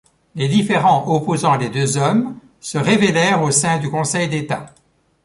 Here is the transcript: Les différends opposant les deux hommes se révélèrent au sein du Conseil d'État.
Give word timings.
Les 0.33 0.47
différends 0.47 1.07
opposant 1.15 1.57
les 1.57 1.69
deux 1.69 1.95
hommes 1.97 2.35
se 2.59 2.79
révélèrent 2.79 3.43
au 3.43 3.51
sein 3.51 3.77
du 3.77 3.87
Conseil 3.91 4.27
d'État. 4.27 4.73